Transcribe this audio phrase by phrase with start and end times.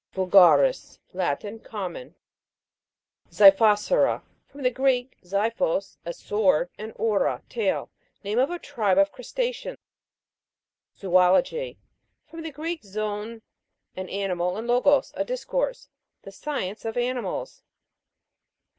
[0.15, 0.97] VULGA'RIS.
[1.13, 1.59] Latin.
[1.59, 2.15] Common.
[3.29, 4.23] XI'PHOSURA.
[4.47, 7.91] From the Grcek, ziphos, a sword, and ovra, tail.
[8.23, 9.77] Name of a tribe of crusta'ceans.
[10.97, 11.77] ZOOL'OGY.
[12.25, 13.43] From the Greek, zoon,
[13.95, 15.89] an animal, and logos, a discourse.
[16.23, 17.61] The science of animals.